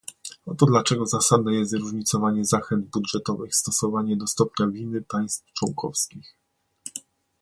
[0.45, 6.35] Oto dlaczego zasadne jest różnicowanie zachęt budżetowych stosowanie do stopnia winy państw członkowskich